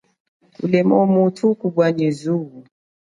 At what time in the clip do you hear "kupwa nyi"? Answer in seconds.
1.59-2.09